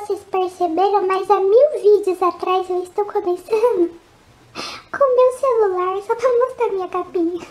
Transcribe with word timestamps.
vocês 0.00 0.20
perceberam, 0.30 1.06
mas 1.06 1.30
há 1.30 1.38
mil 1.38 1.70
vídeos 1.82 2.22
atrás 2.22 2.68
eu 2.70 2.82
estou 2.82 3.04
começando 3.04 3.90
com 4.90 5.16
meu 5.16 5.32
celular 5.38 6.02
só 6.02 6.14
pra 6.14 6.38
mostrar 6.38 6.68
minha 6.70 6.88
capinha. 6.88 7.46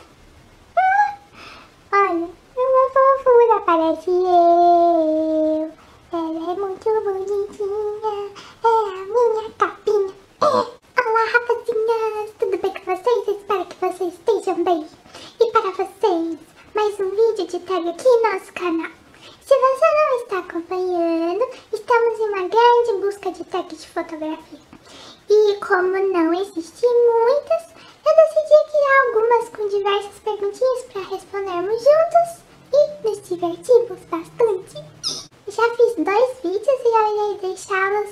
Olha, 1.94 2.30
uma 2.58 2.90
fofura, 2.90 3.62
parece 3.64 4.10
eu. 4.10 5.72
Ela 6.14 6.52
é 6.52 6.56
muito 6.56 6.90
bonitinha, 7.04 8.32
é 8.64 8.68
a 8.68 9.06
minha 9.06 9.52
capinha. 9.52 10.14
É. 10.42 10.48
Olá, 10.48 11.26
rapazinhas, 11.32 12.32
tudo 12.40 12.58
bem 12.58 12.74
com 12.74 12.96
vocês? 12.96 13.28
Espero 13.28 13.66
que 13.66 13.76
vocês 13.76 14.14
estejam 14.14 14.64
bem. 14.64 14.88
E 15.40 15.52
para 15.52 15.72
vocês, 15.72 16.40
mais 16.74 17.00
um 17.00 17.10
vídeo 17.12 17.48
de 17.48 17.60
tag 17.60 17.88
aqui 17.88 18.04
no 18.04 18.34
nosso 18.34 18.54
canal. 18.54 19.01
Se 19.52 19.60
você 19.60 19.86
não 19.86 20.18
está 20.18 20.38
acompanhando, 20.38 21.46
estamos 21.74 22.20
em 22.20 22.30
uma 22.30 22.48
grande 22.48 23.02
busca 23.02 23.32
de 23.34 23.44
tags 23.44 23.82
de 23.82 23.88
fotografia. 23.90 24.60
E 25.30 25.56
como 25.56 25.90
não 25.90 26.34
existem 26.34 26.90
muitas, 26.90 27.64
eu 28.06 28.16
decidi 28.16 28.72
criar 28.72 29.02
algumas 29.08 29.50
com 29.50 29.68
diversas 29.68 30.20
perguntinhas 30.20 30.84
para 30.94 31.02
respondermos 31.02 31.84
juntos 31.84 32.46
e 32.72 33.04
nos 33.06 33.28
divertimos 33.28 34.00
bastante. 34.10 34.86
Já 35.50 35.76
fiz 35.76 35.96
dois 35.98 36.40
vídeos 36.42 36.80
e 36.86 36.88
eu 36.88 37.28
irei 37.28 37.38
deixá-los 37.42 38.10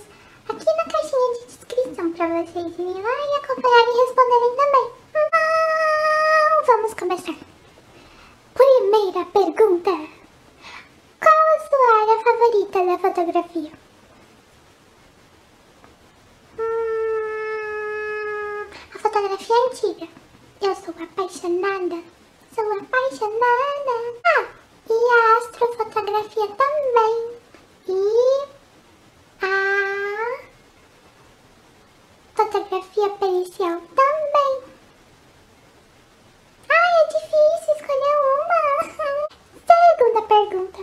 aqui 0.49 0.65
na 0.65 0.91
caixinha 0.91 1.33
de 1.35 1.45
descrição 1.45 2.11
para 2.11 2.43
vocês 2.43 2.79
irem 2.79 3.01
lá 3.01 3.15
e 3.15 3.45
acompanharem 3.45 3.95
e 3.95 4.05
responderem 4.05 4.55
também. 4.57 4.98
Antiga. 19.53 20.07
Eu 20.61 20.75
sou 20.75 20.93
apaixonada. 21.01 22.03
Sou 22.53 22.71
apaixonada. 22.77 23.95
Ah, 24.25 24.45
e 24.89 24.93
a 24.93 25.37
astrofotografia 25.37 26.47
também. 26.47 27.15
E 27.87 28.47
a 29.41 30.39
fotografia 32.35 33.09
pericial 33.09 33.81
também. 33.81 34.63
Ai, 36.69 36.91
é 37.01 37.07
difícil 37.07 37.73
escolher 37.75 38.17
uma. 38.35 38.59
Segunda 39.65 40.21
pergunta. 40.23 40.79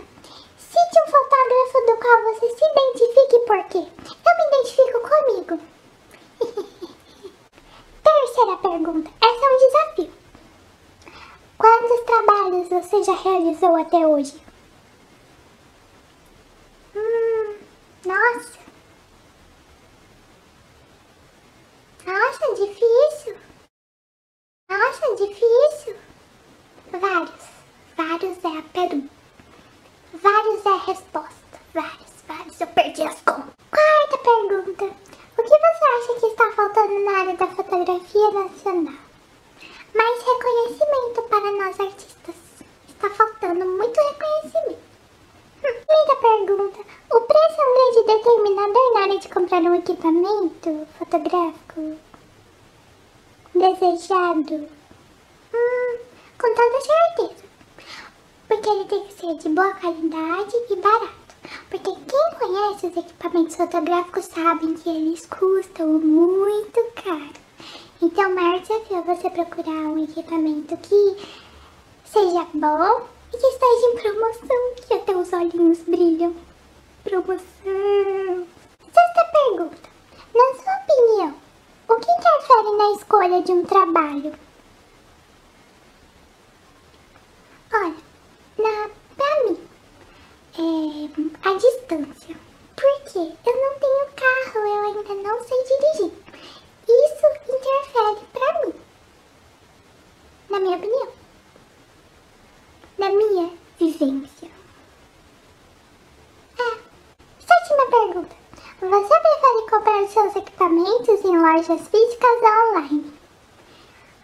Cite 0.57 0.99
um 0.99 1.11
fotógrafo 1.11 1.77
do 1.85 1.97
qual 1.97 2.17
você 2.23 2.47
se 2.49 2.65
identifique 2.65 3.39
por 3.45 3.63
quê? 3.65 3.83
Eu 4.07 4.33
me 4.37 4.43
identifico 4.47 4.99
comigo. 5.01 5.55
Terceira 8.03 8.57
pergunta. 8.57 9.11
Essa 9.21 9.45
é 9.45 9.49
um 9.49 9.57
desafio. 9.57 10.11
Quantos 11.57 12.01
trabalhos 12.05 12.69
você 12.69 13.03
já 13.03 13.13
realizou 13.37 13.75
até 13.75 13.97
hoje? 13.97 14.33
Hum, 16.95 17.55
nossa. 18.05 18.57
Nossa, 22.05 22.55
difícil. 22.55 23.37
Nossa, 24.69 25.15
difícil. 25.15 25.95
Vários. 26.91 27.47
Vários 27.95 28.43
é 28.43 28.57
a 28.57 28.61
pergunta. 28.73 29.09
Vários 30.13 30.65
é 30.65 30.69
a 30.69 30.77
resposta. 30.77 31.59
Vários, 31.73 32.13
vários. 32.27 32.61
Eu 32.61 32.67
perdi 32.67 33.03
as 33.03 33.21
contas. 33.21 33.53
Quarta 33.69 34.17
pergunta. 34.17 34.85
O 35.37 35.43
que 35.43 35.49
você 35.49 35.85
acha 35.85 36.19
que 36.19 36.25
está 36.25 36.51
faltando 36.53 36.99
na 37.05 37.19
área 37.19 37.37
da 37.37 37.47
fotografia 37.47 38.31
nacional? 38.31 38.95
Mais 39.93 40.23
reconhecimento 40.23 41.21
para 41.29 41.51
nós 41.51 41.79
artistas. 41.79 42.46
Está 42.97 43.11
faltando 43.11 43.63
muito 43.63 43.95
reconhecimento. 43.95 44.79
Hum, 45.63 45.73
Quinta 45.87 46.15
pergunta. 46.19 46.79
O 47.11 47.21
preço 47.21 47.61
é 47.61 47.63
um 47.63 47.75
grande 47.75 48.07
determinador 48.07 48.93
na 48.93 48.99
hora 49.01 49.19
de 49.19 49.29
comprar 49.29 49.61
um 49.61 49.75
equipamento 49.75 50.87
fotográfico 50.97 51.97
desejado? 53.53 54.67
Hum, 55.53 55.97
com 56.39 56.55
toda 56.55 56.81
certeza. 56.81 57.43
Porque 58.47 58.67
ele 58.67 58.85
tem 58.85 59.05
que 59.05 59.13
ser 59.13 59.35
de 59.35 59.49
boa 59.49 59.75
qualidade 59.75 60.55
e 60.67 60.75
barato. 60.77 61.35
Porque 61.69 61.91
quem 61.91 62.39
conhece 62.39 62.87
os 62.87 62.97
equipamentos 62.97 63.55
fotográficos 63.57 64.25
sabe 64.25 64.73
que 64.73 64.89
eles 64.89 65.23
custam 65.27 65.87
muito 65.87 66.83
caro. 66.95 67.29
Então, 68.01 68.31
o 68.31 68.35
maior 68.35 68.59
desafio 68.59 68.97
é 68.97 69.01
você 69.01 69.29
procurar 69.29 69.69
um 69.69 70.03
equipamento 70.03 70.75
que 70.77 71.46
seja 72.11 72.47
bom 72.53 73.07
e 73.33 73.37
que 73.37 73.47
esteja 73.47 73.87
em 73.87 73.97
promoção, 73.97 74.75
que 74.75 74.93
até 74.93 75.15
os 75.15 75.33
olhinhos 75.33 75.79
brilham. 75.79 76.35
Promoção. 77.03 78.47
Sexta 78.93 79.25
pergunta. 79.31 79.89
Na 80.33 80.63
sua 80.63 80.73
opinião, 80.83 81.35
o 81.89 81.95
que 81.95 82.11
interfere 82.11 82.77
na 82.77 82.91
escolha 82.91 83.41
de 83.41 83.51
um 83.51 83.65
trabalho? 83.65 84.33
Olha, 87.73 87.95
na, 88.57 88.89
pra 89.15 89.43
mim, 89.43 89.67
é 90.57 91.49
a 91.49 91.53
distância. 91.53 92.37
Porque 92.75 93.17
eu 93.17 93.55
não 93.55 93.79
tenho 93.79 94.07
carro, 94.15 94.59
eu 94.65 94.85
ainda 94.85 95.15
não 95.15 95.43
sei 95.43 95.63
dirigir. 95.63 96.11
Isso 96.87 97.27
interfere 97.49 98.27
pra 98.33 98.65
mim. 98.65 98.73
Na 100.49 100.59
minha 100.59 100.77
opinião. 100.77 101.26
Na 102.97 103.09
minha 103.09 103.51
vivência. 103.79 104.49
É. 106.57 106.77
Sétima 107.39 107.85
pergunta. 107.91 108.35
Você 108.81 109.19
prefere 109.19 109.69
comprar 109.69 110.07
seus 110.07 110.35
equipamentos 110.35 111.23
em 111.23 111.37
lojas 111.37 111.87
físicas 111.89 112.41
ou 112.41 112.69
online? 112.69 113.13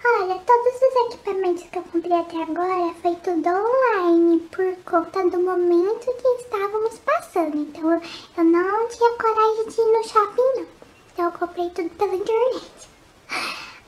Olha, 0.05 0.39
todos 0.39 0.73
os 0.75 1.13
equipamentos 1.13 1.63
que 1.63 1.77
eu 1.77 1.83
comprei 1.83 2.19
até 2.19 2.41
agora 2.41 2.93
foi 3.01 3.15
tudo 3.17 3.47
online 3.47 4.39
por 4.51 4.75
conta 4.85 5.29
do 5.29 5.39
momento 5.39 6.05
que 6.05 6.27
estávamos 6.41 6.97
passando. 6.99 7.55
Então 7.57 7.93
eu 7.93 8.43
não 8.43 8.87
tinha 8.87 9.13
coragem 9.13 9.67
de 9.69 9.81
ir 9.81 9.91
no 9.91 10.03
shopping 10.03 10.51
não. 10.55 10.67
Então 11.13 11.25
eu 11.25 11.31
comprei 11.31 11.69
tudo 11.69 11.89
pela 11.91 12.15
internet. 12.15 12.89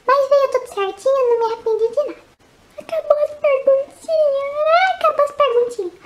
Mas 0.06 0.29
veio 0.29 0.51
tudo 0.51 0.74
certinho, 0.75 1.29
não 1.29 1.40
me 1.40 1.53
arrependi 1.53 1.88
de 1.90 2.07
nada. 2.07 2.25
Acabou 2.79 3.18
as 3.24 3.31
perguntinhas. 3.31 4.56
Acabou 5.00 5.25
as 5.25 5.31
perguntinhas. 5.31 6.06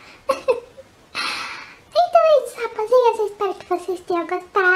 Então 4.00 4.18
é 4.18 4.24
isso, 4.24 4.30
rapazinhas. 4.30 4.38
Eu 4.38 4.40
espero 4.40 4.69